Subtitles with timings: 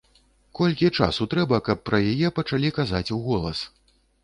[0.59, 3.65] Колькі часу трэба, каб пра яе пачалі казаць уголас?